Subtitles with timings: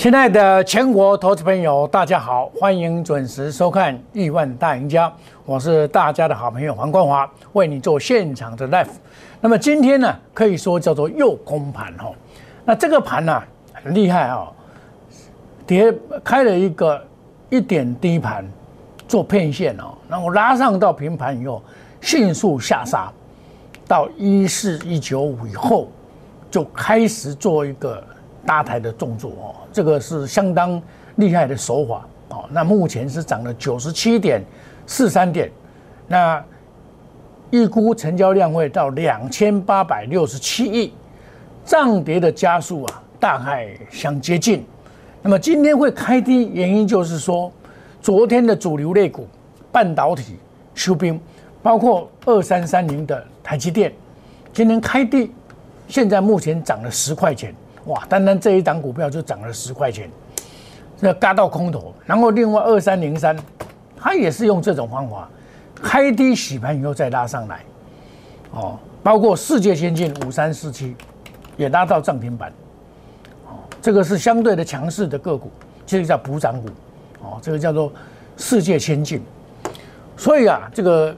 [0.00, 5.06] 亲爱的全国投资朋友，大家好，欢迎准时收看《亿万大赢家》，
[5.44, 8.88] 我是大家的好朋友黄冠华，为你做现场的 live。
[9.42, 12.10] 那么今天呢，可以说叫做又空盘哈。
[12.64, 13.42] 那这个盘呢，
[13.74, 14.50] 很厉害啊，
[15.66, 15.94] 跌
[16.24, 16.98] 开了一个
[17.50, 18.42] 一点低盘，
[19.06, 21.62] 做片线哦，然后拉上到平盘以后，
[22.00, 23.12] 迅速下杀
[23.86, 25.88] 到一四一九五以后，
[26.50, 28.02] 就开始做一个。
[28.46, 30.80] 搭台的动作哦，这个是相当
[31.16, 32.44] 厉害的手法哦。
[32.50, 34.42] 那目前是涨了九十七点
[34.86, 35.50] 四三点，
[36.08, 36.42] 那
[37.50, 40.92] 预估成交量会到两千八百六十七亿，
[41.64, 44.64] 涨跌的加速啊，大概相接近。
[45.22, 47.52] 那么今天会开低，原因就是说，
[48.00, 49.28] 昨天的主流类股
[49.70, 50.38] 半导体
[50.74, 51.20] 休兵，
[51.62, 53.92] 包括二三三零的台积电，
[54.52, 55.30] 今天开低，
[55.88, 57.54] 现在目前涨了十块钱。
[57.86, 60.10] 哇，单单这一档股票就涨了十块钱，
[60.98, 61.94] 这嘎到空头。
[62.04, 63.36] 然后另外二三零三，
[63.96, 65.28] 它也是用这种方法，
[65.74, 67.60] 开低洗盘以后再拉上来。
[68.52, 70.94] 哦，包括世界先进五三四七，
[71.56, 72.52] 也拉到涨停板。
[73.46, 75.50] 哦，这个是相对的强势的个股，
[75.86, 76.68] 这个叫补涨股。
[77.22, 77.92] 哦，这个叫做
[78.36, 79.22] 世界先进。
[80.16, 81.16] 所以啊，这个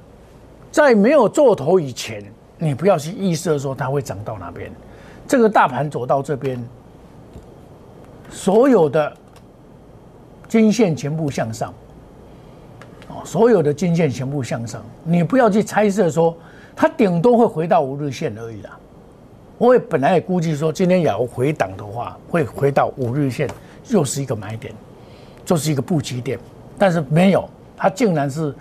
[0.70, 2.22] 在没有做头以前，
[2.56, 4.70] 你不要去预设说它会涨到哪边。
[5.32, 6.62] 这个大盘走到这边，
[8.28, 9.10] 所有的
[10.46, 11.72] 均线全部向上，
[13.08, 16.36] 哦，所有的均线全部向上，你不要去猜测说
[16.76, 18.78] 它顶多会回到五日线而已啦。
[19.56, 23.48] 我也本来也估计说今天要回档的话，会回到五日线，
[23.88, 24.74] 又是一个买点，
[25.46, 26.38] 就是一个布局点，
[26.76, 28.54] 但是没有，它竟然是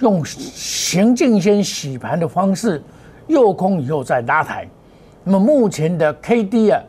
[0.00, 2.80] 用行进先洗盘的方式，
[3.26, 4.68] 诱空以后再拉抬。
[5.24, 6.82] 那么目前的 K D 啊，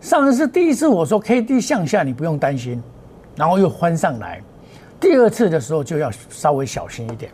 [0.00, 2.82] 上一次第一次我说 K D 向下你不用担心，
[3.36, 4.42] 然后又翻上来，
[4.98, 7.30] 第二次的时候就要稍微小心一点，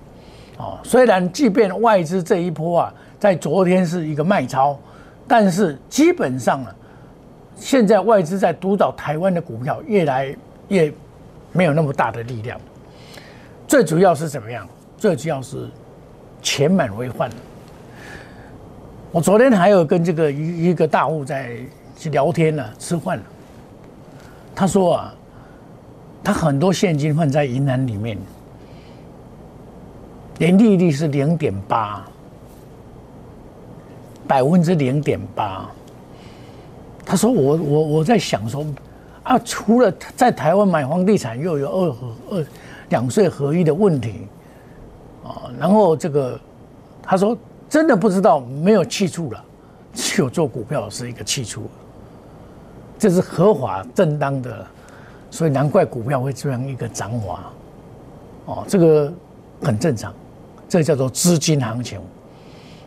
[0.59, 4.79] 哦，虽然即便外资这一波啊，在昨天是一个卖超，
[5.27, 6.75] 但是基本上啊，
[7.57, 10.35] 现在外资在主导台湾的股票越来
[10.69, 10.93] 越
[11.53, 12.61] 没有那么大的力量，
[13.67, 14.69] 最主要是怎么样？
[14.99, 15.69] 最主要是
[16.43, 17.31] 钱满为患。
[19.15, 21.57] 我昨天还有跟这个一一个大户在
[21.97, 23.23] 去聊天呢，吃饭。
[24.57, 25.15] 他说啊，
[26.25, 28.19] 他很多现金放在银行里面，
[30.37, 32.05] 年利率是零点八，
[34.27, 35.71] 百分之零点八。
[37.07, 38.67] 他说我我我在想说
[39.23, 42.47] 啊，除了在台湾买房地产又有二合二
[42.89, 44.27] 两税合一的问题
[45.23, 46.37] 啊，然后这个
[47.01, 47.39] 他说。
[47.75, 49.45] 真的不知道，没有气出了，
[49.93, 51.63] 只有做股票是一个气出，
[52.97, 54.65] 这是合法正当的，
[55.29, 57.51] 所以难怪股票会这样一个涨法，
[58.45, 59.13] 哦，这个
[59.61, 60.15] 很正常，
[60.69, 62.01] 这叫做资金行情。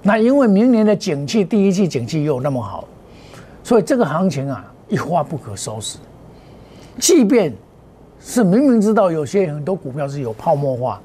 [0.02, 2.88] 那因为明年的景气，第一季景气又那么好，
[3.66, 5.98] 所以这个行情啊，一发不可收拾。
[6.98, 7.54] 即便
[8.22, 11.02] 是明明知道有些很多股票是有泡沫化，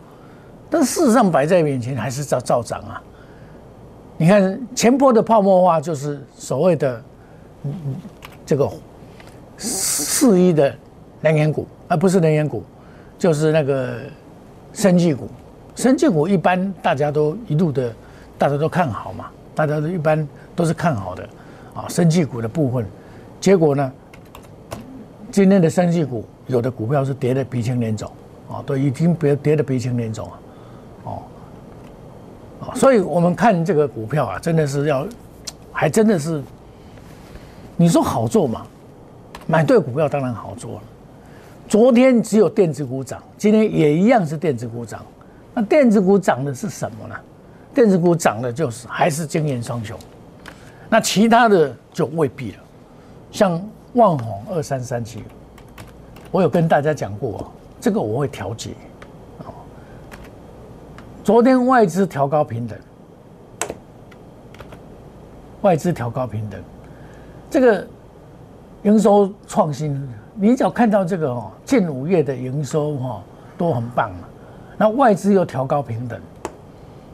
[0.70, 3.02] 但事实上摆在眼前还是照照涨啊。
[4.22, 7.02] 你看前波的泡沫化就是所谓的
[8.46, 8.70] 这个
[9.58, 10.72] 四一的
[11.20, 12.62] 能源股，而不是能源股，
[13.18, 13.98] 就是那个
[14.72, 15.28] 生技股。
[15.74, 17.92] 生技股一般大家都一路的，
[18.38, 21.28] 大家都看好嘛，大家都一般都是看好的
[21.74, 21.88] 啊。
[21.88, 22.86] 生技股的部分，
[23.40, 23.92] 结果呢，
[25.32, 28.08] 今天的生技股有的股票是跌的鼻青脸肿
[28.48, 30.38] 啊，都已经别跌的鼻青脸肿啊，
[31.06, 31.22] 哦。
[32.74, 35.06] 所以，我们看这个股票啊，真的是要，
[35.72, 36.42] 还真的是，
[37.76, 38.66] 你说好做吗？
[39.46, 40.82] 买对股票当然好做了。
[41.68, 45.04] 昨天只有电子股涨，今天也一样是电子股涨。
[45.54, 47.14] 那电子股涨的是什么呢？
[47.74, 49.98] 电子股涨的就是还是经验双雄。
[50.88, 52.58] 那其他的就未必了。
[53.30, 53.60] 像
[53.94, 55.22] 万宏二三三七，
[56.30, 57.50] 我有跟大家讲过，
[57.80, 58.70] 这个我会调节。
[61.24, 62.76] 昨天外资调高平等，
[65.60, 66.60] 外资调高平等，
[67.48, 67.86] 这个
[68.82, 73.22] 营收创新，你只要看到这个哦，近五月的营收哈
[73.56, 74.26] 都很棒嘛，
[74.76, 76.20] 那外资又调高平等，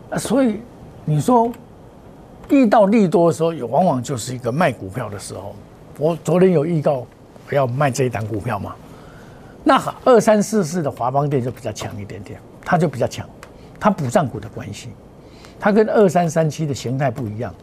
[0.09, 0.63] 啊，所以
[1.05, 1.53] 你说
[2.49, 5.55] 遇到利多的时候，也往往就是一个卖股票的时候。
[5.99, 7.05] 我昨天有预告
[7.51, 8.75] 要卖这一档股票嘛，
[9.65, 13.29] 那二三四四的华邦电就比较强一点点，它就比较强。
[13.81, 14.89] 它补涨股的关系，
[15.59, 17.55] 它跟二三三七的形态不一样。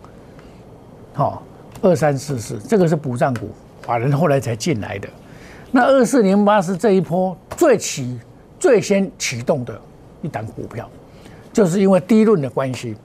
[1.13, 1.43] 好，
[1.81, 3.49] 二三四四这个是补涨股，
[3.81, 5.07] 法人后来才进来的。
[5.71, 8.19] 那二四零八是这一波最起
[8.59, 9.79] 最先启动的
[10.21, 10.89] 一档股票，
[11.51, 12.95] 就是因为低论的关系。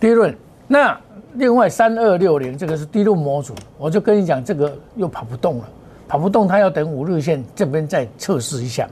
[0.00, 0.34] 低论，
[0.66, 0.98] 那
[1.34, 5.68] 另外三二六零这个是低论模组，我就跟你讲，这个又跑不动了，
[6.06, 8.88] 跑不动，它要等五日线这边再测试一下。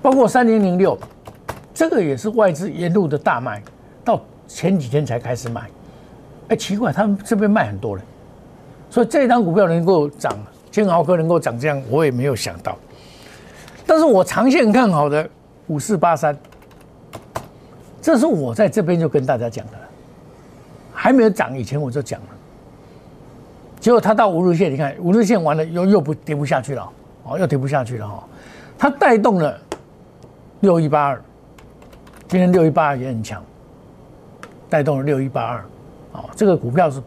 [0.00, 0.98] 包括三零零六，
[1.74, 3.62] 这个也是外资沿路的大卖，
[4.02, 5.68] 到前几天才开始卖。
[6.48, 8.02] 哎，奇怪，他们这边卖很多了，
[8.88, 10.34] 所以这张股票能够涨。
[10.70, 12.76] 金豪科能够涨这样，我也没有想到。
[13.86, 15.30] 但是我长线看好的
[15.68, 16.36] 五四八三，
[18.02, 19.72] 这是我在这边就跟大家讲的，
[20.92, 22.26] 还没有涨以前我就讲了。
[23.78, 26.90] 结果它到五日线，你看五日线完了又又不跌不下去了，
[27.22, 28.24] 哦，又跌不下去了哈。
[28.76, 29.56] 它带动了
[30.58, 31.22] 六一八二，
[32.34, 33.40] 今天六一八二也很强，
[34.68, 35.58] 带动了六一八二，
[36.12, 37.00] 啊，这个股票是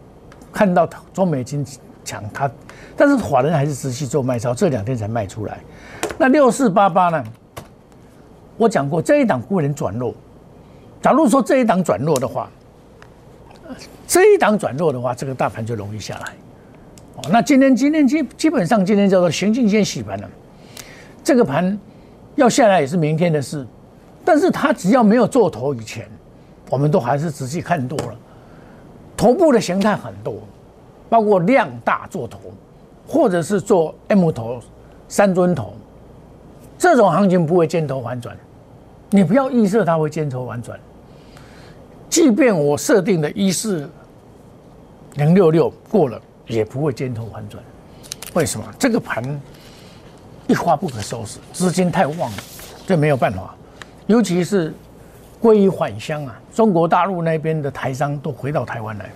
[0.54, 1.66] 看到中美金
[2.06, 2.50] 强它。
[2.96, 5.60] 但是法人还是持续做卖超，这两天才卖出来。
[6.18, 7.22] 那六四八八呢？
[8.56, 10.16] 我讲过这一档不能转弱。
[11.02, 12.50] 假如说这一档转弱的话，
[14.08, 16.32] 这一档转弱的话，这个大盘就容易下来。
[17.18, 20.30] 哦，那今天今天基基本上今天叫做行进先洗盘了。
[21.22, 21.78] 这个盘
[22.36, 23.68] 要下来也是明天的事。
[24.28, 26.06] 但是它只要没有做头以前，
[26.70, 28.16] 我们都还是仔细看多了。
[29.16, 30.36] 头部的形态很多，
[31.08, 32.40] 包括量大做头。
[33.10, 34.60] 或者是做 M 头、
[35.08, 35.74] 三尊头，
[36.78, 38.36] 这种行情不会尖头反转，
[39.12, 40.78] 你不要预设它会尖头反转。
[42.10, 43.90] 即便我设定的一四
[45.14, 47.64] 零六六过了，也不会尖头反转。
[48.34, 48.66] 为什么？
[48.78, 49.24] 这个盘
[50.48, 52.38] 一发不可收拾，资金太旺了，
[52.86, 53.56] 这没有办法。
[54.08, 54.74] 尤其是
[55.40, 59.10] 归于返乡啊，中国大陆那边的台商都回到台湾来，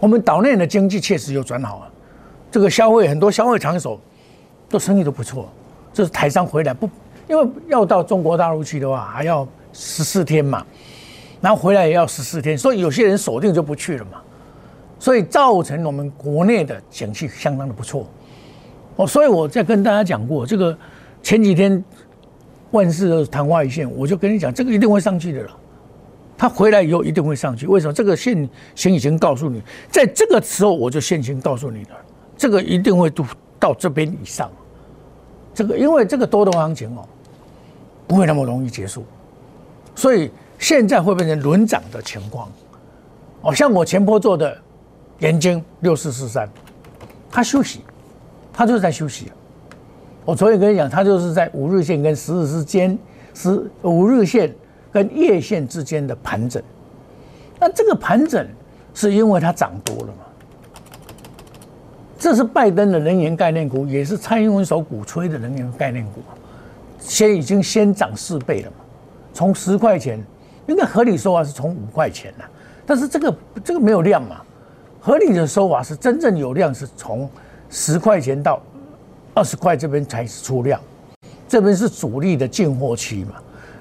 [0.00, 1.90] 我们岛内的经济确实又转好啊。
[2.50, 4.00] 这个消费很多消费场所
[4.70, 5.48] 都生意都不错，
[5.92, 6.88] 这是台商回来不，
[7.28, 10.64] 因为要到中国大陆去的话还要十四天嘛，
[11.42, 14.22] 然后回来也要十四天，所以有些人锁定就不去了嘛，
[14.98, 18.06] 所以造成我们国内的景气相当的不错。
[18.96, 20.76] 哦，所以我在跟大家讲过，这个
[21.22, 21.84] 前几天
[22.70, 25.50] 万事昙花一现，我就跟你讲，这个一定会上去的了。
[26.36, 27.92] 他回来以后一定会上去，为什么？
[27.92, 29.60] 这个现行已经告诉你，
[29.90, 31.90] 在这个时候我就现行告诉你了。
[32.36, 33.24] 这个一定会都
[33.58, 34.48] 到这边以上，
[35.52, 37.04] 这个因为这个多头行情哦，
[38.06, 39.04] 不会那么容易结束，
[39.96, 42.48] 所以现在会变成轮涨的情况。
[43.40, 44.56] 哦，像我前波做的
[45.18, 46.48] 眼睛六四四三，
[47.30, 47.80] 它休息，
[48.52, 49.32] 它就是在休息。
[50.28, 52.98] 我昨天跟你讲，它就是在五日线跟十日之间，
[53.32, 54.54] 十五日线
[54.92, 56.62] 跟月线之间的盘整。
[57.58, 58.46] 那这个盘整
[58.92, 60.26] 是因为它涨多了嘛？
[62.18, 66.20] 这是拜登的能源概念股，也是蔡英文所鼓吹的能源概念股，
[66.98, 68.76] 先已经先涨四倍了嘛，
[69.32, 70.22] 从十块钱，
[70.66, 72.44] 应该合理说法是从五块钱了，
[72.84, 73.34] 但是这个
[73.64, 74.42] 这个没有量嘛，
[75.00, 77.26] 合理的说法是真正有量是从
[77.70, 78.60] 十块钱到
[79.38, 80.80] 二十块这边才是出量，
[81.46, 83.34] 这边是主力的进货期嘛，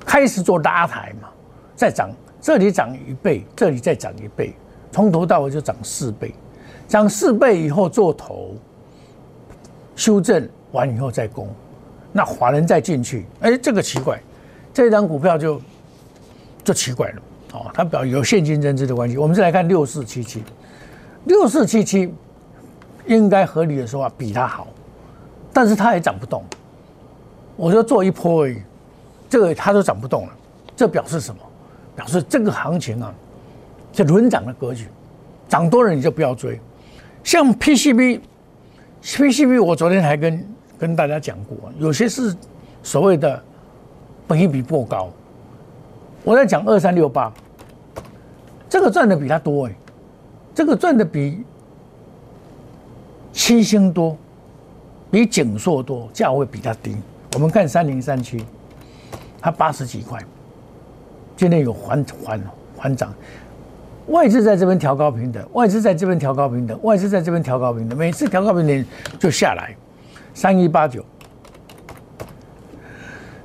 [0.06, 1.30] 开始做拉抬嘛，
[1.76, 4.56] 再涨，这里涨一倍，这里再涨一倍，
[4.92, 6.32] 从头到尾就涨四倍。
[6.88, 8.54] 涨四倍以后做头，
[9.96, 11.50] 修正完以后再攻，
[12.12, 14.22] 那华人再进去，哎，这个奇怪，
[14.72, 15.60] 这张股票就
[16.64, 17.22] 就奇怪了
[17.54, 19.18] 哦，它表有现金增资的关系。
[19.18, 20.44] 我们再来看六四七七，
[21.24, 22.14] 六四七七
[23.08, 24.68] 应该合理的说法比它好，
[25.54, 26.44] 但是它也涨不动。
[27.56, 28.62] 我说做一波而已，
[29.30, 30.34] 这个它都涨不动了，
[30.76, 31.42] 这表示什么？
[31.96, 33.12] 表示这个行情啊，
[33.92, 34.88] 这轮涨的格局，
[35.50, 36.60] 涨多了你就不要追。
[37.24, 42.36] 像 PCB，PCB 我昨天还跟跟大家讲过，有些是
[42.84, 43.42] 所谓的
[44.28, 45.10] 本一比过高。
[46.24, 47.34] 我在讲二三六八，
[48.70, 49.76] 这个赚的比它多哎，
[50.54, 51.44] 这个赚的比
[53.34, 54.16] 七星多，
[55.18, 56.96] 比景硕多，价位比它低。
[57.34, 58.46] 我们看三零三七，
[59.42, 60.20] 它八十几块，
[61.36, 62.40] 今天有缓缓
[62.78, 63.12] 缓涨。
[64.10, 68.86] 外资在这边调高平等，外资在这边调高平等，外资在这边调高平等，每次调高平等
[69.18, 69.76] 就下来，
[70.36, 71.04] 三一八九。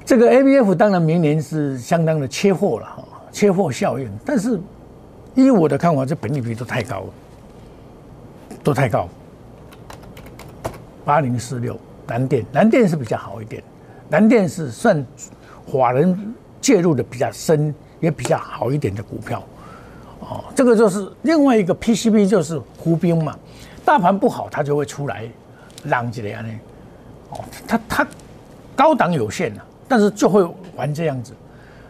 [0.04, 3.02] 这个 A B F 当然明年是相当的缺货了哈，
[3.32, 4.10] 缺货效应。
[4.26, 4.60] 但是
[5.34, 7.06] 依我的看法，这本利比都太高了，
[8.62, 9.08] 都太高。
[11.04, 13.62] 八零四六南电，南电是比较好一点，
[14.08, 15.04] 南电是算
[15.66, 19.42] 华人介入的比较深，也比较好一点的股票。
[20.20, 23.36] 哦，这个就是另外一个 PCB，就是胡兵嘛。
[23.84, 25.28] 大盘不好，它就会出来，
[25.84, 26.48] 浪起来呢。
[27.30, 28.06] 哦，它它
[28.76, 31.32] 高档有限啊，但是就会玩这样子。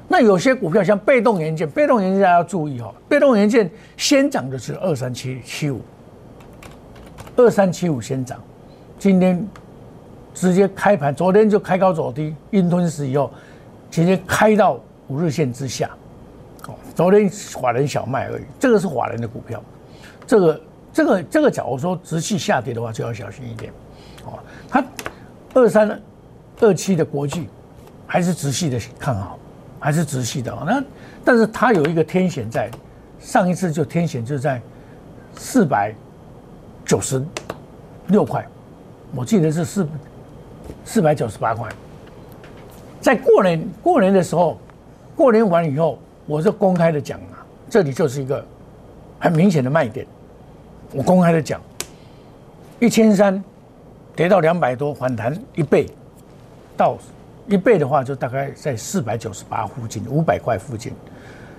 [0.09, 5.81] 那有些股票像被动元件，被动元件大家要注意哦，被动元件先涨的是二三七七五，
[7.37, 8.39] 二三七五先涨，
[9.03, 9.45] 今天
[10.33, 13.33] 直接开盘，昨天就开高走低，阴吞时以后，
[13.91, 14.79] 直接开到
[15.09, 15.91] 五日线之下。
[16.69, 19.61] 哦，昨天法人小卖而已，这个是法人的股票，
[20.25, 20.61] 这个
[20.93, 23.73] 这个这个假如说直系下跌的话，就要小心一点。
[24.25, 24.85] 哦，它
[25.53, 26.01] 二三
[26.61, 27.49] 二七的国际
[28.07, 29.37] 还是直系的看好。
[29.81, 30.85] 还是直系的啊，那
[31.25, 32.71] 但是它有一个天险在，
[33.19, 34.63] 上一次就天险就在
[35.35, 35.93] 四百
[36.87, 37.21] 九十
[38.07, 38.47] 六块，
[39.15, 39.87] 我记得是四
[40.85, 41.69] 四百九十八块，
[43.01, 44.59] 在过年过年的时候，
[45.15, 48.45] 过年完以后，我就公开的讲啊，这里就是一个
[49.19, 50.07] 很明显的卖点，
[50.93, 51.61] 我公开的讲，
[52.81, 53.43] 一千三
[54.17, 55.89] 跌到两百多，反弹一倍
[56.77, 56.97] 到。
[57.49, 60.93] 一倍的话，就大概在四百九十八附近，五百块附近。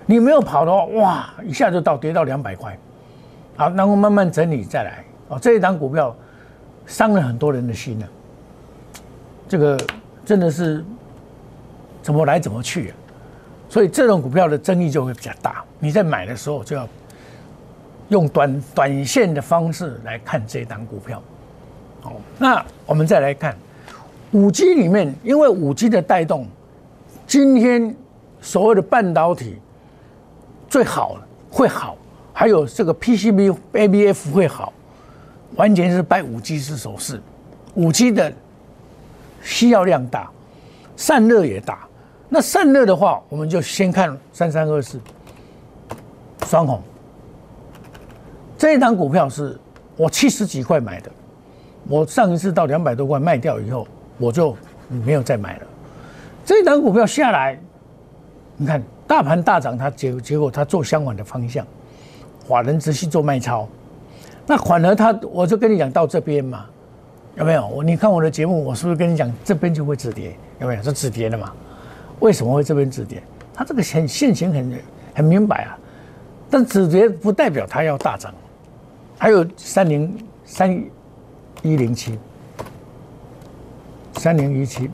[0.05, 2.75] 你没有跑的话，哇，一下就到跌到两百块。
[3.57, 5.03] 好，然后慢慢整理再来。
[5.27, 6.15] 哦，这一档股票
[6.85, 8.05] 伤了很多人的心呢。
[9.47, 9.79] 这个
[10.25, 10.83] 真的是
[12.01, 12.95] 怎么来怎么去啊？
[13.69, 15.63] 所以这种股票的争议就会比较大。
[15.79, 16.87] 你在买的时候就要
[18.09, 21.21] 用短短线的方式来看这档股票。
[22.01, 23.57] 好，那我们再来看。
[24.31, 26.47] 五 G 里面，因为五 G 的带动，
[27.25, 27.95] 今天
[28.41, 29.57] 所谓的半导体
[30.67, 31.17] 最好
[31.49, 31.95] 会好，
[32.33, 34.73] 还有这个 PCB、ABF 会好，
[35.55, 37.21] 完全是拜五 G 之手势。
[37.75, 38.31] 五 G 的
[39.41, 40.29] 需要量大，
[40.95, 41.87] 散热也大。
[42.29, 44.99] 那散热的话，我们就先看三三二四
[46.47, 46.81] 双红
[48.57, 49.59] 这一档股票是
[49.95, 51.11] 我七十几块买的，
[51.87, 53.87] 我上一次到两百多块卖掉以后。
[54.19, 54.55] 我就
[54.87, 55.65] 没有再买了。
[56.45, 57.59] 这一档股票下来，
[58.55, 61.65] 你看大盘大涨，它结结果它做相反的方向，
[62.47, 63.67] 法人直系做卖超，
[64.45, 66.65] 那反而他我就跟你讲到这边嘛，
[67.35, 67.65] 有没有？
[67.67, 70.35] 我你看我的节目，我是不是跟你讲这边就会止跌？
[70.59, 70.83] 有没有？
[70.83, 71.51] 是止跌的嘛？
[72.19, 73.23] 为什么会这边止跌？
[73.53, 74.79] 它这个很现行很
[75.15, 75.77] 很明白啊，
[76.49, 78.33] 但止跌不代表它要大涨。
[79.17, 80.71] 还有三零三
[81.61, 82.19] 一零七。
[84.15, 84.89] 三零一七，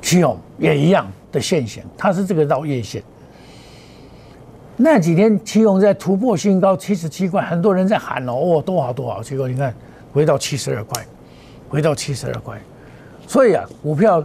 [0.00, 3.02] 七勇也一样的现象，它是这个绕月线。
[4.82, 9.72] 那几天七勇在突破新高七十七块，很多人在喊哦，哦多好多好，结果你看
[10.12, 11.06] 回到七十二块，
[11.68, 12.60] 回到七十二块。
[13.28, 14.24] 所以啊，股票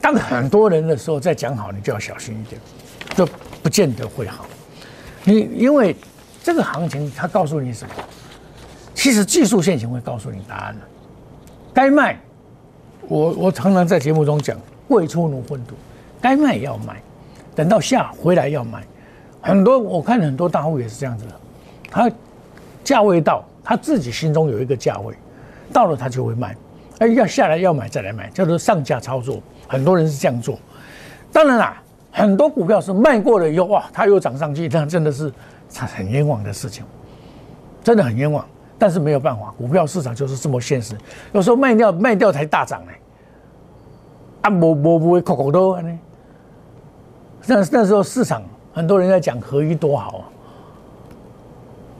[0.00, 2.60] 当很多人的时候再讲好，你就要小心一点，
[3.16, 3.26] 就
[3.64, 4.46] 不见得会好。
[5.24, 5.96] 你因为
[6.40, 7.94] 这个行情，它告诉你什么？
[8.94, 10.80] 其实技术线型会告诉你答案了，
[11.74, 12.16] 该卖。
[13.08, 15.74] 我我常常在节目中讲，未出奴混土，
[16.20, 17.02] 该卖也要卖，
[17.56, 18.84] 等到下回来要买。
[19.44, 21.32] 很多我看很多大户也是这样子的，
[21.90, 22.10] 他
[22.82, 25.14] 价位到，他自己心中有一个价位，
[25.70, 26.56] 到了他就会卖，
[27.00, 29.42] 哎，要下来要买再来买，叫做上架操作。
[29.68, 30.58] 很多人是这样做。
[31.30, 35.30] 当然啦，很多股票是卖过了以后，哇，它又涨上去，那真的是
[35.74, 36.82] 很冤枉的事情，
[37.82, 38.42] 真的很冤枉。
[38.78, 40.96] 但是没有办法，股票市场就是这么现实。
[41.32, 42.92] 有时候卖掉卖掉才大涨呢，
[44.40, 45.98] 啊，不不不会口口多呢。
[47.46, 48.42] 那那时候市场
[48.74, 50.24] 很多人在讲合一多好啊，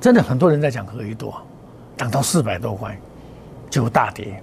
[0.00, 1.40] 真的很多人在讲合一多，
[1.96, 2.98] 涨到四百多块
[3.70, 4.42] 就大跌。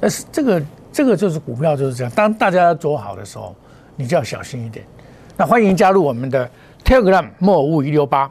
[0.00, 3.54] 但是这个这个就是股票就是这样，当大家走好的时候，
[3.94, 4.84] 你就要小心一点。
[5.36, 6.50] 那欢迎加入我们的
[6.84, 8.30] Telegram 莫五一六八。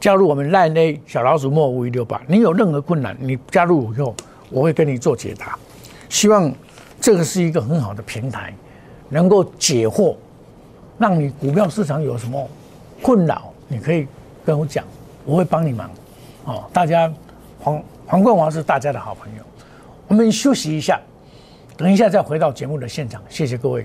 [0.00, 4.14] 加入我们 Line A 小老鼠莫五一六八，你有任何困难，你加入以后，
[4.48, 5.58] 我会跟你做解答。
[6.08, 6.50] 希望
[6.98, 8.54] 这个是一个很好的平台，
[9.10, 10.16] 能够解惑，
[10.98, 12.48] 让你股票市场有什么
[13.02, 14.06] 困扰，你可以
[14.44, 14.84] 跟我讲，
[15.24, 15.90] 我会帮你忙。
[16.44, 17.12] 哦，大家
[17.58, 19.42] 黄黄冠华是大家的好朋友，
[20.08, 21.00] 我们休息一下，
[21.76, 23.22] 等一下再回到节目的现场。
[23.28, 23.84] 谢谢各位。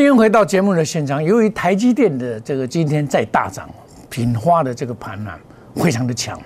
[0.00, 1.22] 欢迎回到节目的现场。
[1.22, 3.68] 由于台积电的这个今天在大涨，
[4.08, 5.30] 品花的这个盘呢
[5.74, 6.40] 非常的强。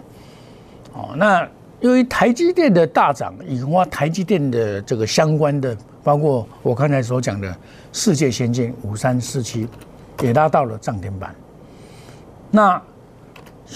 [0.93, 7.57] 哦，那由于台积电的大涨，引发台积电的这个相关的，包括我刚才所讲的
[7.93, 9.69] 世界先进五三四七，
[10.21, 11.33] 也拉到了涨停板。
[12.51, 12.83] 那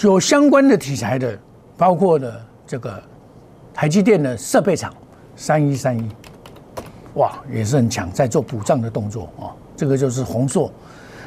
[0.01, 1.39] 有相关的题材的，
[1.77, 3.01] 包括的这个
[3.73, 4.93] 台积电的设备厂
[5.37, 6.09] 三一三一，
[7.13, 9.55] 哇，也是很强，在做补涨的动作啊。
[9.79, 10.69] 这个就是宏硕，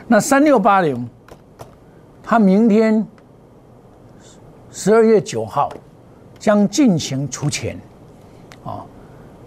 [0.06, 1.08] 那三六八零，
[2.22, 3.02] 它明天
[4.70, 5.72] 十二月九号
[6.38, 7.80] 将进行除钱，
[8.62, 8.84] 啊，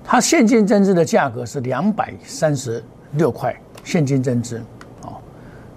[0.04, 4.58] 它现金增资的价格是两百三十六块现金增资，
[5.04, 5.22] 啊，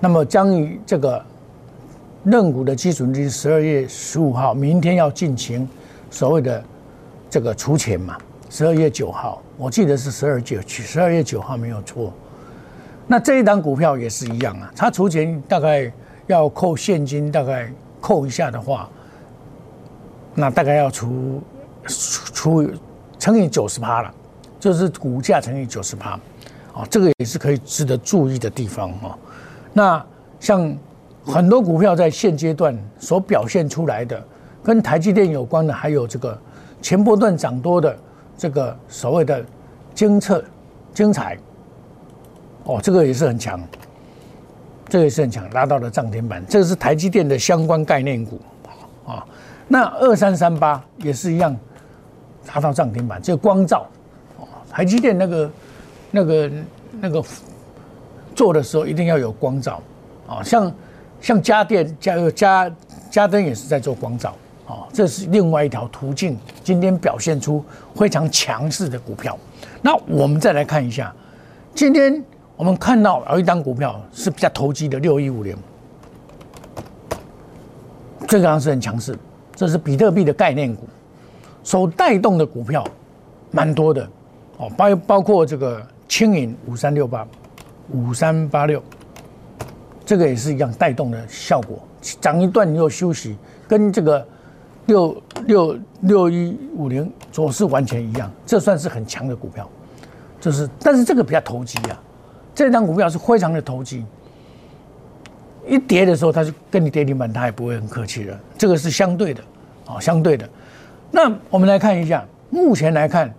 [0.00, 1.22] 那么将以这个
[2.24, 5.68] 认股的基准日十二月十五号，明天要进行
[6.10, 6.64] 所谓的
[7.28, 8.16] 这个除钱嘛，
[8.48, 12.10] 十二月九号，我记得是十二九十二月九号没有错。
[13.10, 15.90] 那这一档股票也是一样啊，它除钱大概
[16.26, 17.72] 要扣现金，大概
[18.02, 18.86] 扣一下的话，
[20.34, 21.42] 那大概要除
[21.86, 22.70] 除
[23.18, 24.14] 乘以九十趴了，
[24.60, 26.10] 就是股价乘以九十趴，
[26.74, 29.18] 啊，这个也是可以值得注意的地方哦。
[29.72, 30.04] 那
[30.38, 30.76] 像
[31.24, 34.22] 很多股票在现阶段所表现出来的，
[34.62, 36.38] 跟台积电有关的，还有这个
[36.82, 37.96] 前波段涨多的
[38.36, 39.42] 这个所谓的
[39.94, 40.44] 精测
[40.92, 41.38] 精彩。
[42.68, 43.58] 哦，这个也是很强，
[44.90, 46.44] 这个也是很强，拉到了涨停板。
[46.46, 48.38] 这个是台积电的相关概念股
[49.06, 49.24] 啊。
[49.66, 51.56] 那二三三八也是一样，
[52.54, 53.22] 拉到涨停板。
[53.22, 53.86] 这个光照，
[54.36, 55.50] 哦，台积电那个
[56.10, 56.50] 那个
[57.00, 57.24] 那个
[58.34, 59.80] 做的时候一定要有光照
[60.26, 60.42] 啊。
[60.42, 60.70] 像
[61.22, 62.76] 像家电家家
[63.10, 64.84] 家灯也是在做光照啊。
[64.92, 69.38] 这是另外一条途径，今天表现出非常强势的股票。
[69.80, 71.10] 那我们再来看一下
[71.74, 72.22] 今天。
[72.58, 75.56] 我们看到有一张股票是比较投机的，六一五零，
[78.26, 79.16] 这个是很强势，
[79.54, 80.82] 这是比特币的概念股，
[81.62, 82.84] 所带动的股票
[83.52, 84.04] 蛮多的
[84.56, 87.24] 哦，包包括这个轻盈五三六八、
[87.92, 88.82] 五三八六，
[90.04, 91.78] 这个也是一样带动的效果，
[92.20, 93.36] 涨一段又休息，
[93.68, 94.26] 跟这个
[94.86, 99.70] 六六六一五零走势完全一样，这算是很强的股票，
[100.40, 102.02] 就是但是这个比较投机啊。
[102.58, 104.04] 这张股票是非常的投机，
[105.64, 108.36] 一跌的时候，它就跟你跌停板，它也不会很客气的。
[108.58, 109.40] 这个是相对的，
[109.86, 110.48] 啊，相对的。
[111.12, 113.32] 那我们来看一下，目前来看，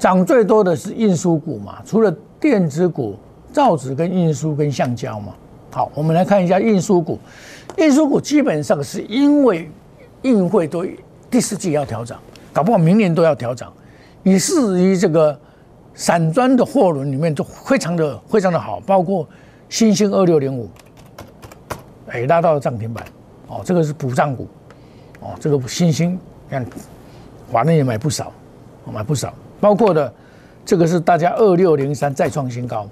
[0.00, 3.16] 涨最多的是运输股嘛，除了电子股、
[3.52, 5.32] 造纸跟运输跟橡胶嘛。
[5.70, 7.20] 好，我们来看一下运输股，
[7.76, 9.70] 运输股基本上是因为
[10.22, 10.84] 运会都
[11.30, 12.18] 第四季要调整，
[12.52, 13.70] 搞不好明年都要调整，
[14.24, 15.38] 以至于这个。
[16.00, 19.28] 散装的货轮里面都非常的非常的好，包括
[19.68, 20.66] 新兴二六零五，
[22.08, 23.04] 哎拉到了涨停板，
[23.48, 24.48] 哦，这个是补涨股，
[25.20, 26.64] 哦，这个新兴看，
[27.52, 28.32] 华人也买不少，
[28.90, 30.10] 买不少，包括的
[30.64, 32.88] 这个是大家二六零三再创新高，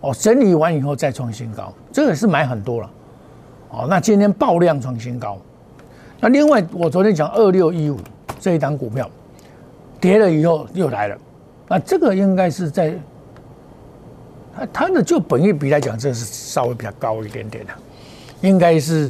[0.00, 2.90] 哦，整理完以后再创新高，这个是买很多了，
[3.70, 5.36] 哦，那今天爆量创新高，
[6.20, 7.98] 那另外我昨天讲二六一五
[8.38, 9.10] 这一档股票，
[10.00, 11.18] 跌了以后又来了。
[11.72, 12.92] 那这个应该是在，
[14.56, 17.72] 它它的就本益比来讲，这是稍微比较高一点点的，
[18.40, 19.08] 应该是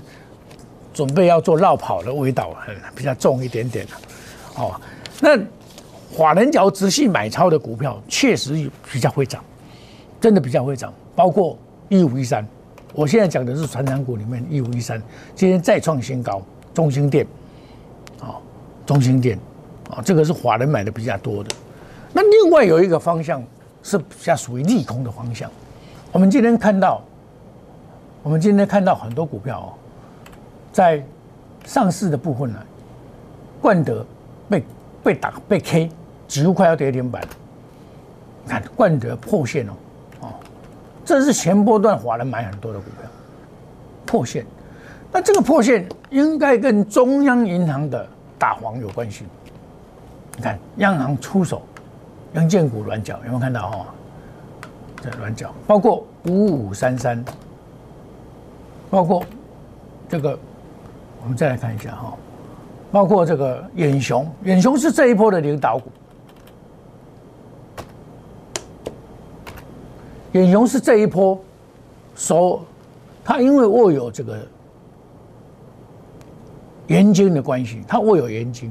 [0.92, 3.92] 准备要做绕跑的味道很，比较重一点点的。
[4.57, 4.79] 哦，
[5.23, 5.38] 那
[6.14, 9.42] 法人角仔细买超的股票，确实比较会涨，
[10.20, 11.57] 真的比较会涨，包括
[11.88, 12.46] 一五一三，
[12.92, 15.03] 我现在讲的是传长股里面一五一三，
[15.35, 16.42] 今天再创新高，
[16.75, 17.27] 中兴电，
[18.20, 18.37] 啊，
[18.85, 19.38] 中兴电，
[19.88, 21.49] 啊，这个是华人买的比较多的。
[22.21, 23.43] 那另外有一个方向
[23.83, 25.51] 是比较属于利空的方向。
[26.13, 27.01] 我们今天看到，
[28.23, 29.69] 我们今天看到很多股票哦，
[30.71, 31.03] 在
[31.65, 32.59] 上市的部分呢，
[33.63, 34.05] 冠德
[34.51, 34.63] 被
[35.03, 35.91] 被打被 K，
[36.29, 37.23] 几乎快要跌停板。
[38.47, 39.73] 看冠德破线哦，
[40.21, 40.29] 哦，
[41.07, 43.11] 这是前波段华人买很多的股票
[44.05, 44.45] 破线。
[45.11, 48.07] 那这个破线应该跟中央银行的
[48.39, 49.25] 打黄有关系。
[50.37, 51.63] 你看央行出手，
[52.35, 53.87] 阳建股软脚有没有看到哈？
[55.03, 57.25] 这软脚，包括五五三三，
[58.90, 59.25] 包括
[60.11, 60.38] 这个，
[61.23, 62.12] 我们再来看一下哈，
[62.93, 65.90] 包括这个远雄，远雄是这一波的领导股，
[70.33, 71.40] 远雄是这一波，
[72.14, 72.62] 所
[73.25, 74.47] 它因为握有这个
[76.88, 78.71] 元金的关系，它握有元金，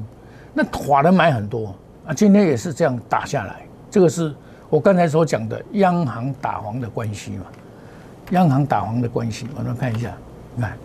[0.54, 1.74] 那法人买很多
[2.14, 4.34] 今天也是这样打下来，这个是。
[4.68, 7.46] 我刚才所讲的央行打黄的关系嘛，
[8.30, 10.16] 央行打黄的关系，我们看一下，
[10.54, 10.78] 你看，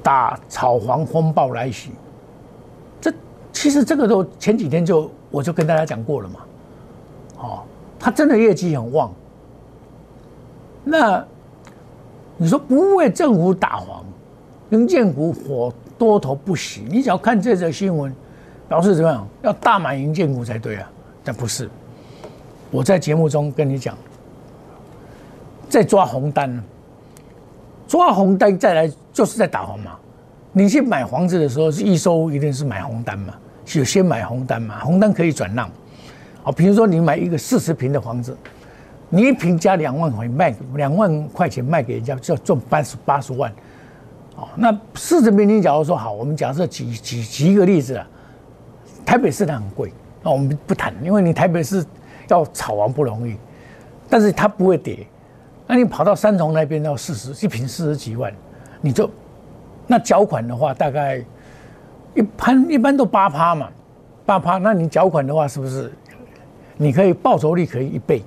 [0.00, 1.90] 打炒黄风暴来袭，
[3.00, 3.12] 这
[3.52, 6.40] 其实这个都前几天就我就跟大家讲过了嘛，
[7.38, 7.62] 哦，
[7.98, 9.12] 他真的业绩很旺，
[10.84, 11.24] 那
[12.36, 14.04] 你说不为政府打黄，
[14.70, 18.14] 银建股火多头不喜，你只要看这则新闻，
[18.70, 19.26] 表示怎么样？
[19.42, 20.88] 要大买银建股才对啊，
[21.24, 21.68] 但不是。
[22.70, 23.98] 我在节目中跟你讲，
[25.68, 26.62] 在抓红单，
[27.88, 29.98] 抓红单再来就是在打黄嘛。
[30.52, 34.78] 你去买房子的时候，是一收一定是买红单嘛，就先买红单嘛。
[34.84, 35.68] 红单可以转让，
[36.44, 38.36] 好，比如说你买一个四十平的房子，
[39.08, 43.52] 你一平加两万块卖两万块钱卖给人家，就要赚八十八十万。
[44.36, 48.06] 哦，那四十平你假如说好，我们假设举举举一个例子啊，
[49.04, 51.84] 台北市场很贵，那我们不谈，因为你台北市。
[52.32, 53.36] 要炒完不容易，
[54.08, 55.04] 但是它不会跌。
[55.66, 58.32] 那你跑到三重那边要四十一平四十几万，
[58.80, 59.10] 你就
[59.88, 61.20] 那缴款的话，大概
[62.14, 63.68] 一般一般都八趴嘛，
[64.24, 64.58] 八趴。
[64.58, 65.90] 那你缴款的话，是不是
[66.76, 68.22] 你可以报酬率可以一倍？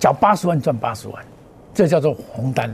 [0.00, 1.24] 缴八十万赚八十万，
[1.72, 2.68] 这叫做红单。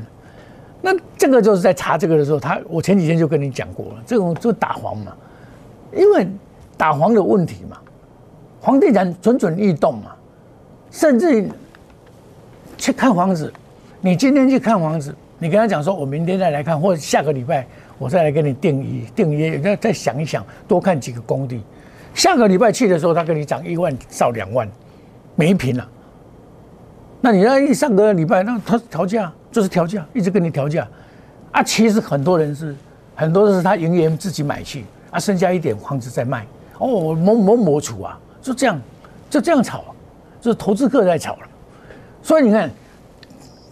[0.80, 5.14] 那这个就是在查这个的时候，他我前几天就跟你讲过了，这种就打黄嘛，
[5.94, 6.26] 因为
[6.76, 7.78] 打黄的问题嘛，
[8.60, 10.12] 房地产蠢蠢欲动嘛。
[10.90, 11.48] 甚至
[12.76, 13.50] 去看房子，
[14.00, 17.66] 你今天去看房子，你跟他讲说，我明天再来看，或者下个礼拜
[17.98, 21.62] 我再来给你定一定约，再再想一想，多看几个工地。
[22.14, 24.68] 下个礼拜去的时候，他跟你涨一万到两万，
[25.34, 25.88] 每一平啊。
[27.22, 30.86] 那你那一上个礼拜，那他调价就是调价，一直跟你调价
[31.52, 31.62] 啊。
[31.62, 32.76] 其实很多人是
[33.14, 36.44] 很多是他营业自己买去啊，剩下一点房子在卖
[36.82, 38.80] 哦，某某某处啊，就这样
[39.30, 39.84] 就这样炒。
[40.40, 41.46] 就是投资客在炒了，
[42.20, 42.68] 所以你看，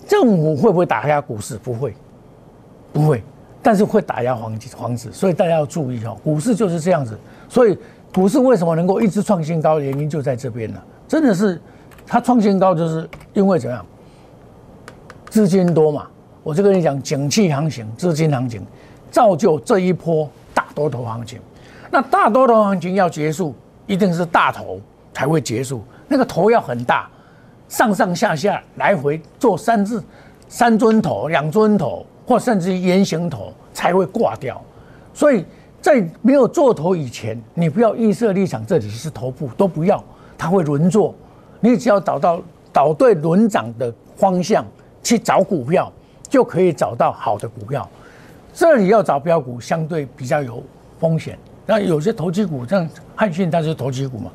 [0.07, 1.59] 政府会不会打压股市？
[1.59, 1.93] 不会，
[2.93, 3.25] 不会，
[3.61, 6.17] 但是会打压黄金、黄子，所以大家要注意哦。
[6.23, 7.19] 股市就是这样子，
[7.49, 7.77] 所以
[8.15, 9.81] 股市为什么能够一直创新高？
[9.81, 10.81] 原因就在这边了。
[11.09, 11.61] 真的是，
[12.07, 13.85] 它创新高就是因为怎样？
[15.29, 16.07] 资金多嘛。
[16.45, 18.65] 我就跟你讲，景气行情、资金行情，
[19.11, 21.41] 造就这一波大多头行情。
[21.91, 23.55] 那大多头行情要结束，
[23.87, 24.81] 一定是大头
[25.13, 25.83] 才会结束。
[26.07, 27.09] 那个头要很大，
[27.69, 30.03] 上上下下来回做三次，
[30.49, 34.61] 三尊头、两尊头，或甚至于圆形头才会挂掉。
[35.13, 35.45] 所以
[35.81, 40.03] 在没有做头以前，你不要预设立场，这里是头部都不要，
[40.39, 41.15] 它会轮做。
[41.59, 42.41] 你只要找到
[42.73, 44.65] 找对轮涨的方向
[45.03, 45.93] 去找股票，
[46.29, 47.89] 就可以找到好的股票。
[48.53, 50.63] 这里要找标股，相对比较有
[50.99, 51.39] 风险。
[51.71, 54.31] 那有些投机股，像汉信，它是投机股嘛，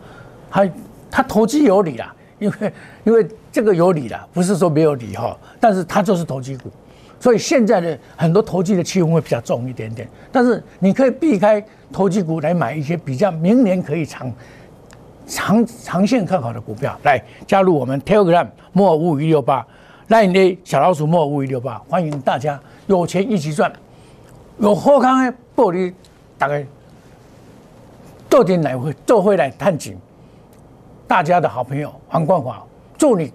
[0.49, 0.65] 它。
[1.11, 2.73] 它投机有理啦，因为
[3.05, 6.69] 因为这个有理啦，不是说没有理哈，但是它就是投机股，
[7.21, 10.05] 所以现在的很多投机的气氛会比较重一点点。
[10.29, 14.29] 但是你可以避开投机股来买一些比较明年可以长
[15.25, 19.65] 长长线看好的股票，来加入我们 Telegram 莫五一六八
[20.09, 23.71] ，Line 小老鼠莫五一六八，欢迎大家有钱一起赚，
[24.57, 25.93] 有好康的玻璃
[26.37, 26.65] 大概
[28.35, 29.97] 到底来会做回来探景。
[31.07, 32.61] 大家的好朋友黄冠华，
[32.97, 33.31] 祝你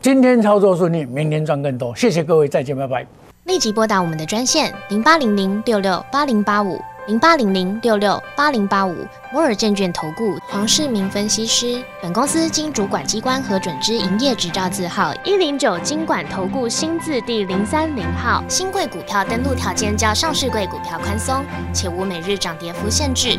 [0.00, 1.94] 今天操作顺利，明天赚更多。
[1.94, 3.06] 谢谢各位，再见，拜拜。
[3.44, 8.92] 立即拨打我们的专线零八零零六六八零八五零八零零六六八零八五
[9.32, 11.80] 摩尔证券投顾黄世明分析师。
[12.02, 18.42] 本公司经主管机关核准之营业执照字号一零九金管投顾新字第零三零号。
[18.48, 23.38] 新贵股票登录条件较上市贵股票宽松，且无每日涨跌幅限制。